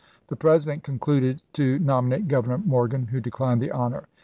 The 0.29 0.35
President 0.35 0.83
concluded 0.83 1.43
to 1.53 1.77
nominate 1.77 2.27
Governor 2.27 2.57
Morgan, 2.57 3.05
who 3.05 3.19
declined 3.19 3.61
the 3.61 3.69
honor. 3.71 4.05